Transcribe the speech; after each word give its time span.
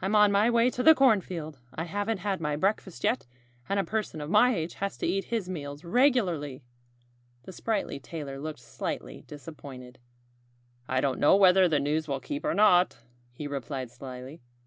"I'm 0.00 0.16
on 0.16 0.32
my 0.32 0.48
way 0.48 0.70
to 0.70 0.82
the 0.82 0.94
cornfield. 0.94 1.58
I 1.74 1.84
haven't 1.84 2.20
had 2.20 2.40
my 2.40 2.56
breakfast 2.56 3.04
yet. 3.04 3.26
And 3.68 3.78
a 3.78 3.84
person 3.84 4.22
of 4.22 4.30
my 4.30 4.54
age 4.54 4.72
has 4.76 4.96
to 4.96 5.06
eat 5.06 5.24
his 5.26 5.46
meals 5.46 5.84
regularly." 5.84 6.62
The 7.42 7.52
sprightly 7.52 8.00
tailor 8.00 8.40
looked 8.40 8.60
slightly 8.60 9.24
disappointed. 9.26 9.98
"I 10.88 11.02
don't 11.02 11.20
know 11.20 11.36
whether 11.36 11.68
the 11.68 11.80
news 11.80 12.08
will 12.08 12.18
keep 12.18 12.46
or 12.46 12.54
not," 12.54 12.96
he 13.30 13.46
replied 13.46 13.90
slyly. 13.90 14.40